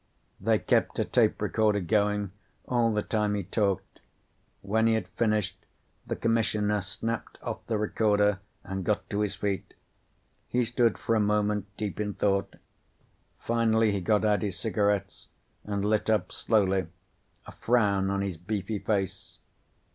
They 0.39 0.57
kept 0.57 0.97
a 0.97 1.05
tape 1.05 1.39
recorder 1.39 1.79
going 1.79 2.31
all 2.67 2.91
the 2.91 3.03
time 3.03 3.35
he 3.35 3.43
talked. 3.43 3.99
When 4.63 4.87
he 4.87 4.95
had 4.95 5.07
finished 5.09 5.63
the 6.07 6.15
Commissioner 6.15 6.81
snapped 6.81 7.37
off 7.43 7.59
the 7.67 7.77
recorder 7.77 8.39
and 8.63 8.83
got 8.83 9.07
to 9.11 9.19
his 9.19 9.35
feet. 9.35 9.75
He 10.47 10.65
stood 10.65 10.97
for 10.97 11.13
a 11.13 11.19
moment, 11.19 11.67
deep 11.77 11.99
in 11.99 12.15
thought. 12.15 12.55
Finally 13.37 13.91
he 13.91 14.01
got 14.01 14.25
out 14.25 14.41
his 14.41 14.57
cigarettes 14.57 15.27
and 15.65 15.85
lit 15.85 16.09
up 16.09 16.31
slowly, 16.31 16.87
a 17.45 17.51
frown 17.51 18.09
on 18.09 18.21
his 18.23 18.37
beefy 18.37 18.79
face. 18.79 19.37